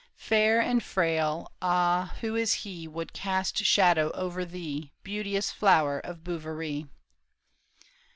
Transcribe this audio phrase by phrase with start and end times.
[0.17, 4.91] Fair and frail— ah, who is he Would cast shadow over thee.
[5.03, 6.87] Beauteous flower of Bouverie